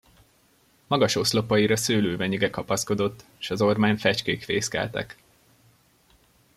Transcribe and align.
Magas 0.87 1.15
oszlopaira 1.15 1.75
szőlővenyige 1.75 2.49
kapaszkodott, 2.49 3.25
s 3.37 3.49
az 3.49 3.61
ormán 3.61 3.97
fecskék 3.97 4.43
fészkeltek. 4.43 5.17